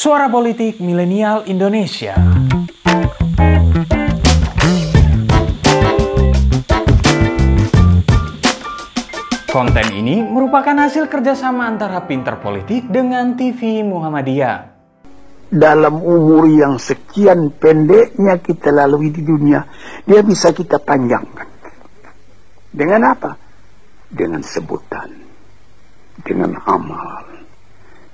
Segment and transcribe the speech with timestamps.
[0.00, 2.16] Suara Politik Milenial Indonesia.
[9.52, 14.72] Konten ini merupakan hasil kerjasama antara Pinter Politik dengan TV Muhammadiyah.
[15.52, 19.68] Dalam umur yang sekian pendeknya kita lalui di dunia,
[20.08, 21.48] dia bisa kita panjangkan.
[22.72, 23.36] Dengan apa?
[24.08, 25.12] Dengan sebutan,
[26.24, 27.28] dengan amal,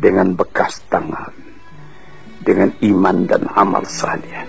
[0.00, 1.43] dengan bekas tangan,
[2.44, 4.44] dengan iman dan amal saleh.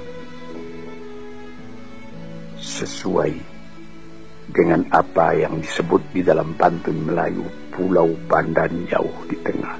[2.59, 3.31] Sesuai
[4.51, 9.79] dengan apa yang disebut di dalam pantun Melayu Pulau Pandan jauh di tengah.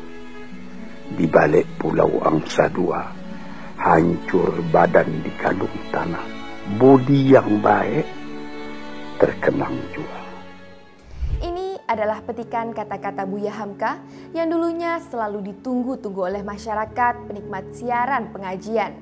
[1.16, 3.04] Di balik Pulau Angsa Dua,
[3.78, 6.26] hancur badan di kandung tanah.
[6.82, 8.10] Budi yang baik
[9.22, 10.25] terkenang jua.
[11.86, 14.02] Adalah petikan kata-kata Buya Hamka
[14.34, 18.98] yang dulunya selalu ditunggu-tunggu oleh masyarakat penikmat siaran pengajian.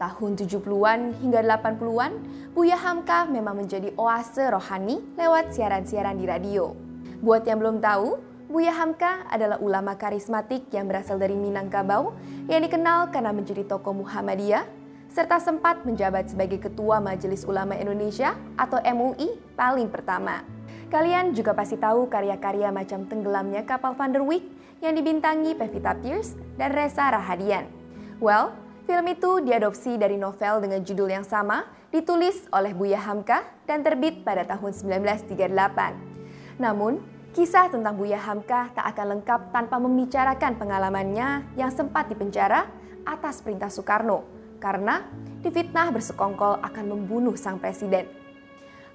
[0.00, 2.12] Tahun 70-an hingga 80-an,
[2.56, 6.72] Buya Hamka memang menjadi oase rohani lewat siaran-siaran di radio.
[7.20, 8.16] Buat yang belum tahu,
[8.48, 12.16] Buya Hamka adalah ulama karismatik yang berasal dari Minangkabau
[12.48, 14.64] yang dikenal karena menjadi tokoh Muhammadiyah
[15.12, 20.59] serta sempat menjabat sebagai Ketua Majelis Ulama Indonesia atau MUI paling pertama.
[20.90, 24.42] Kalian juga pasti tahu karya-karya macam tenggelamnya kapal Van der Wijk
[24.82, 27.70] yang dibintangi Pevita Pierce dan Reza Rahadian.
[28.18, 28.50] Well,
[28.90, 31.62] film itu diadopsi dari novel dengan judul yang sama,
[31.94, 36.58] ditulis oleh Buya Hamka dan terbit pada tahun 1938.
[36.58, 36.98] Namun,
[37.38, 42.66] kisah tentang Buya Hamka tak akan lengkap tanpa membicarakan pengalamannya yang sempat dipenjara
[43.06, 44.26] atas perintah Soekarno
[44.58, 45.06] karena
[45.38, 48.19] difitnah bersekongkol akan membunuh sang presiden.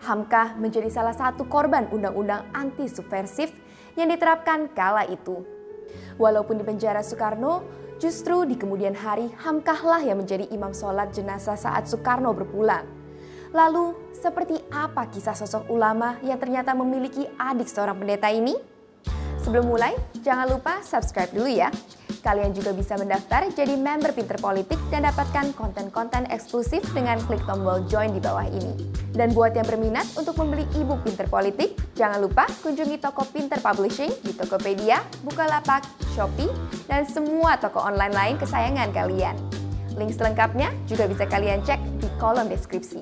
[0.03, 3.53] Hamka menjadi salah satu korban undang-undang anti subversif
[3.95, 5.45] yang diterapkan kala itu.
[6.19, 7.63] Walaupun di penjara Soekarno,
[7.99, 12.83] justru di kemudian hari Hamkahlah yang menjadi imam sholat jenazah saat Soekarno berpulang.
[13.55, 18.51] Lalu, seperti apa kisah sosok ulama yang ternyata memiliki adik seorang pendeta ini?
[19.39, 21.71] Sebelum mulai, jangan lupa subscribe dulu ya.
[22.25, 27.85] Kalian juga bisa mendaftar jadi member Pinter Politik dan dapatkan konten-konten eksklusif dengan klik tombol
[27.85, 28.73] join di bawah ini.
[29.13, 34.11] Dan buat yang berminat untuk membeli e-book Pinter Politik, jangan lupa kunjungi toko Pinter Publishing
[34.25, 35.85] di Tokopedia, Bukalapak,
[36.17, 36.49] Shopee,
[36.89, 39.37] dan semua toko online lain kesayangan kalian.
[39.95, 42.99] Link selengkapnya juga bisa kalian cek di kolom deskripsi.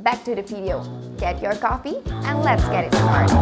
[0.00, 0.80] Back to the video.
[1.18, 3.36] Get your coffee and let's get it started.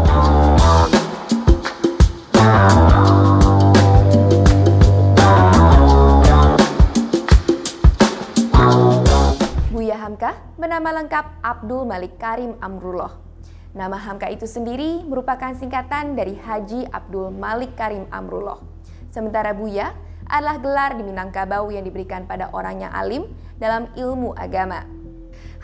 [10.78, 13.10] Bernama lengkap Abdul Malik Karim Amrullah.
[13.74, 18.62] Nama Hamka itu sendiri merupakan singkatan dari Haji Abdul Malik Karim Amrullah.
[19.10, 19.90] Sementara Buya
[20.30, 23.26] adalah gelar di Minangkabau yang diberikan pada orang yang alim
[23.58, 24.86] dalam ilmu agama.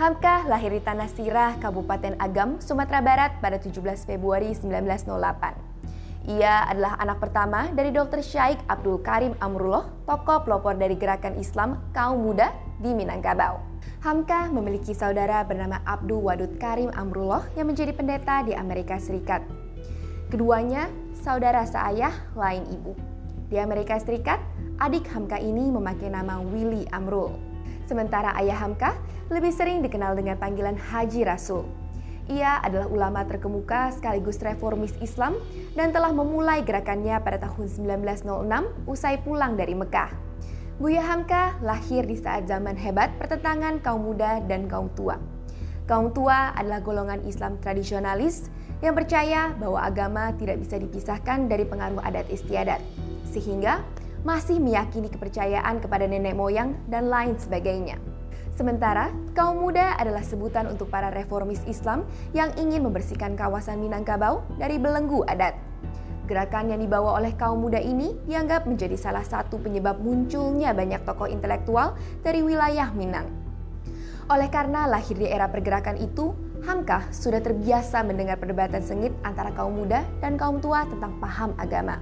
[0.03, 3.71] Hamka lahir di Tanah Sirah, Kabupaten Agam, Sumatera Barat pada 17
[4.11, 6.27] Februari 1908.
[6.27, 8.19] Ia adalah anak pertama dari Dr.
[8.19, 12.51] Syaikh Abdul Karim Amrullah, tokoh pelopor dari gerakan Islam kaum muda
[12.83, 13.74] di Minangkabau.
[14.05, 19.41] Hamka memiliki saudara bernama Abdul Wadud Karim Amrullah yang menjadi pendeta di Amerika Serikat.
[20.29, 22.93] Keduanya saudara seayah lain ibu.
[23.49, 24.45] Di Amerika Serikat,
[24.77, 27.33] adik Hamka ini memakai nama Willy Amrul.
[27.89, 28.93] Sementara ayah Hamka
[29.33, 31.65] lebih sering dikenal dengan panggilan Haji Rasul.
[32.29, 35.41] Ia adalah ulama terkemuka sekaligus reformis Islam
[35.73, 38.21] dan telah memulai gerakannya pada tahun 1906
[38.85, 40.34] usai pulang dari Mekah.
[40.85, 45.17] Buya Hamka lahir di saat zaman hebat pertentangan kaum muda dan kaum tua.
[45.89, 48.53] Kaum tua adalah golongan Islam tradisionalis
[48.85, 52.85] yang percaya bahwa agama tidak bisa dipisahkan dari pengaruh adat istiadat,
[53.33, 53.81] sehingga
[54.29, 57.97] masih meyakini kepercayaan kepada nenek moyang dan lain sebagainya.
[58.53, 62.05] Sementara, kaum muda adalah sebutan untuk para reformis Islam
[62.37, 65.57] yang ingin membersihkan kawasan Minangkabau dari belenggu adat.
[66.25, 71.29] Gerakan yang dibawa oleh kaum muda ini dianggap menjadi salah satu penyebab munculnya banyak tokoh
[71.29, 71.93] intelektual
[72.25, 73.29] dari wilayah Minang.
[74.33, 76.33] Oleh karena lahir di era pergerakan itu,
[76.65, 82.01] Hamka sudah terbiasa mendengar perdebatan sengit antara kaum muda dan kaum tua tentang paham agama.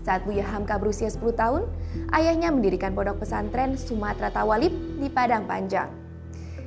[0.00, 1.68] Saat Buya Hamka berusia 10 tahun,
[2.16, 5.99] ayahnya mendirikan pondok pesantren Sumatera Tawalib di Padang Panjang.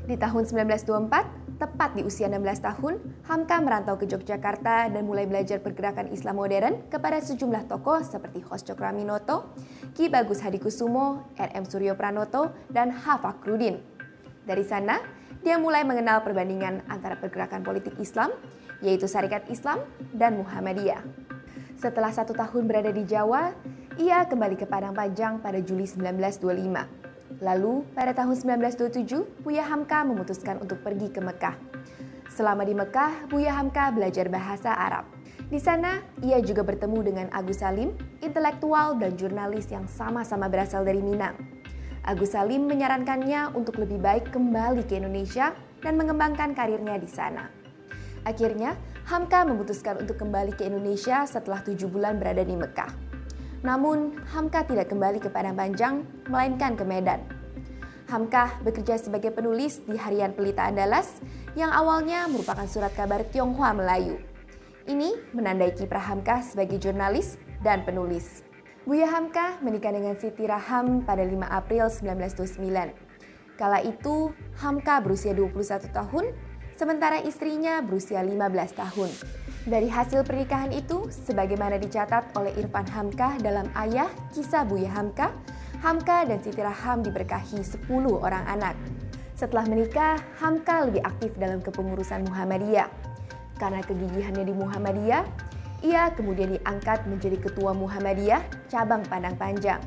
[0.04, 5.64] Di tahun 1924, tepat di usia 16 tahun, Hamka merantau ke Yogyakarta dan mulai belajar
[5.64, 9.56] pergerakan Islam modern kepada sejumlah tokoh seperti Hos Cokraminoto,
[9.96, 11.64] Ki Bagus Hadikusumo, R.M.
[11.64, 13.24] Suryo Pranoto, dan H.
[13.24, 13.80] Fakrudin.
[14.44, 15.00] Dari sana,
[15.40, 18.36] dia mulai mengenal perbandingan antara pergerakan politik Islam,
[18.84, 21.00] yaitu Syarikat Islam dan Muhammadiyah.
[21.80, 23.56] Setelah satu tahun berada di Jawa,
[23.96, 27.03] Ia kembali ke Padang Panjang pada Juli 1925.
[27.44, 31.60] Lalu, pada tahun 1927, Buya Hamka memutuskan untuk pergi ke Mekah.
[32.32, 35.04] Selama di Mekah, Buya Hamka belajar bahasa Arab.
[35.52, 37.92] Di sana, ia juga bertemu dengan Agus Salim,
[38.24, 41.36] intelektual dan jurnalis yang sama-sama berasal dari Minang.
[42.08, 45.52] Agus Salim menyarankannya untuk lebih baik kembali ke Indonesia
[45.84, 47.52] dan mengembangkan karirnya di sana.
[48.24, 53.13] Akhirnya, Hamka memutuskan untuk kembali ke Indonesia setelah tujuh bulan berada di Mekah.
[53.64, 57.24] Namun, Hamka tidak kembali ke Padang Panjang, melainkan ke Medan.
[58.12, 61.24] Hamka bekerja sebagai penulis di Harian Pelita Andalas
[61.56, 64.20] yang awalnya merupakan surat kabar Tionghoa Melayu.
[64.84, 68.44] Ini menandai kiprah Hamka sebagai jurnalis dan penulis.
[68.84, 73.56] Buya Hamka menikah dengan Siti Raham pada 5 April 1929.
[73.56, 76.36] Kala itu, Hamka berusia 21 tahun,
[76.76, 79.10] sementara istrinya berusia 15 tahun.
[79.64, 85.32] Dari hasil pernikahan itu, sebagaimana dicatat oleh Irfan Hamka dalam Ayah Kisah Buya Hamka,
[85.80, 88.76] Hamka dan Siti Raham diberkahi 10 orang anak.
[89.40, 92.92] Setelah menikah, Hamka lebih aktif dalam kepengurusan Muhammadiyah.
[93.56, 95.24] Karena kegigihannya di Muhammadiyah,
[95.80, 99.80] ia kemudian diangkat menjadi ketua Muhammadiyah cabang Padang Panjang.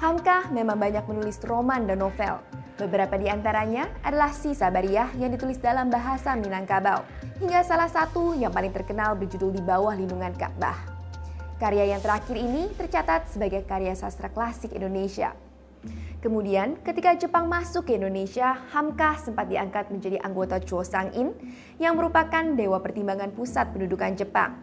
[0.00, 2.40] Hamka memang banyak menulis roman dan novel.
[2.80, 7.04] Beberapa di antaranya adalah Si Sabariyah yang ditulis dalam bahasa Minangkabau,
[7.36, 10.80] hingga salah satu yang paling terkenal berjudul Di Bawah Lindungan Ka'bah.
[11.60, 15.36] Karya yang terakhir ini tercatat sebagai karya sastra klasik Indonesia.
[16.24, 21.36] Kemudian, ketika Jepang masuk ke Indonesia, Hamka sempat diangkat menjadi anggota Chosang-in
[21.76, 24.56] yang merupakan Dewa Pertimbangan Pusat Pendudukan Jepang.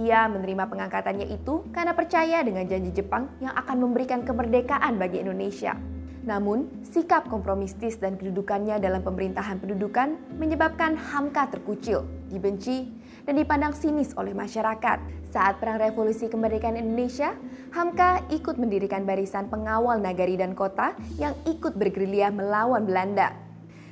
[0.00, 5.76] Ia menerima pengangkatannya itu karena percaya dengan janji Jepang yang akan memberikan kemerdekaan bagi Indonesia.
[6.24, 12.88] Namun, sikap kompromistis dan kedudukannya dalam pemerintahan pendudukan menyebabkan Hamka terkucil, dibenci,
[13.28, 14.98] dan dipandang sinis oleh masyarakat.
[15.28, 17.36] Saat Perang Revolusi Kemerdekaan Indonesia,
[17.76, 23.36] Hamka ikut mendirikan barisan pengawal nagari dan kota yang ikut bergerilya melawan Belanda.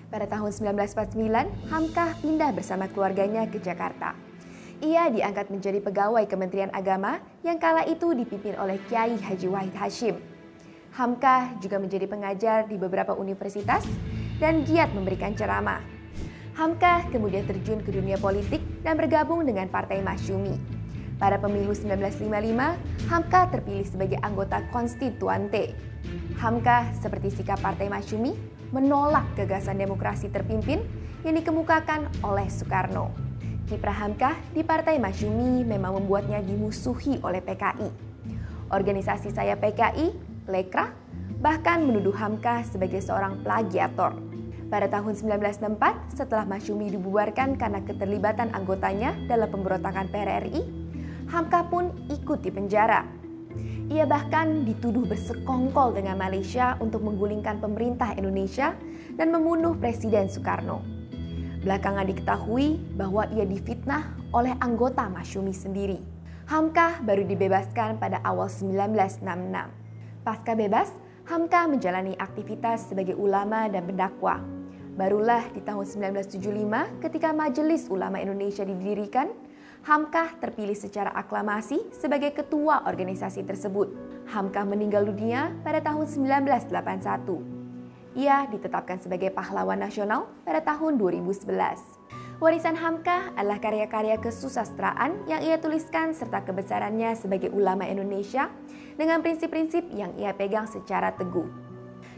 [0.08, 4.17] Pada tahun 1949, Hamka pindah bersama keluarganya ke Jakarta.
[4.81, 10.31] Ia diangkat menjadi pegawai Kementerian Agama yang kala itu dipimpin oleh Kiai Haji Wahid Hashim.
[10.92, 13.88] Hamka juga menjadi pengajar di beberapa universitas
[14.36, 15.80] dan giat memberikan ceramah.
[16.52, 20.52] Hamka kemudian terjun ke dunia politik dan bergabung dengan Partai Masyumi.
[21.16, 25.72] Pada pemilu 1955, Hamka terpilih sebagai anggota konstituante.
[26.36, 28.36] Hamka, seperti sikap Partai Masyumi,
[28.68, 30.84] menolak gagasan demokrasi terpimpin
[31.24, 33.08] yang dikemukakan oleh Soekarno.
[33.64, 37.88] Kiprah Hamka di Partai Masyumi memang membuatnya dimusuhi oleh PKI.
[38.68, 40.90] Organisasi saya PKI, Lekra,
[41.38, 44.14] bahkan menuduh Hamka sebagai seorang plagiator.
[44.72, 50.64] Pada tahun 1964, setelah Masyumi dibubarkan karena keterlibatan anggotanya dalam pemberontakan PRRI,
[51.28, 53.04] Hamka pun ikut di penjara.
[53.92, 58.72] Ia bahkan dituduh bersekongkol dengan Malaysia untuk menggulingkan pemerintah Indonesia
[59.20, 60.80] dan membunuh Presiden Soekarno.
[61.60, 66.00] Belakangan diketahui bahwa ia difitnah oleh anggota Masyumi sendiri.
[66.48, 69.81] Hamka baru dibebaskan pada awal 1966.
[70.22, 70.90] Pasca bebas,
[71.26, 74.42] Hamka menjalani aktivitas sebagai ulama dan pendakwah
[74.92, 79.32] Barulah di tahun 1975 ketika Majelis Ulama Indonesia didirikan,
[79.88, 83.88] Hamkah terpilih secara aklamasi sebagai ketua organisasi tersebut.
[84.28, 88.20] Hamkah meninggal dunia pada tahun 1981.
[88.20, 92.20] Ia ditetapkan sebagai pahlawan nasional pada tahun 2011.
[92.43, 98.51] Warisan Hamkah adalah karya-karya kesusastraan yang ia tuliskan serta kebesarannya sebagai ulama Indonesia
[98.99, 101.46] dengan prinsip-prinsip yang ia pegang secara teguh.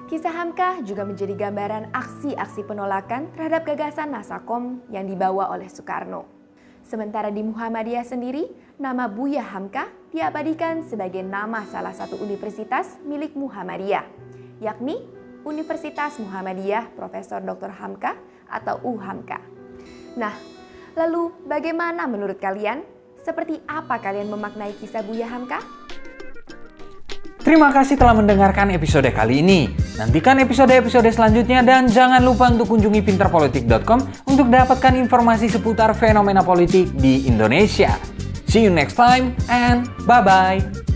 [0.09, 6.25] Kisah Hamka juga menjadi gambaran aksi-aksi penolakan terhadap gagasan Nasakom yang dibawa oleh Soekarno.
[6.81, 8.49] Sementara di Muhammadiyah sendiri,
[8.81, 14.09] nama Buya Hamka diabadikan sebagai nama salah satu universitas milik Muhammadiyah,
[14.65, 15.05] yakni
[15.45, 17.77] Universitas Muhammadiyah Profesor Dr.
[17.77, 18.17] Hamka
[18.49, 19.64] atau UHAMKA.
[20.15, 20.35] Nah,
[20.95, 22.83] lalu bagaimana menurut kalian?
[23.25, 25.85] Seperti apa kalian memaknai kisah Buya Hamka?
[27.45, 29.69] Terima kasih telah mendengarkan episode kali ini.
[30.01, 36.89] Nantikan episode-episode selanjutnya dan jangan lupa untuk kunjungi pinterpolitik.com untuk dapatkan informasi seputar fenomena politik
[36.97, 38.01] di Indonesia.
[38.49, 40.94] See you next time and bye-bye.